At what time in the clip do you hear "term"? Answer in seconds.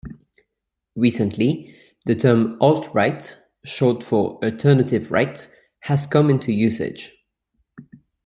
2.15-2.57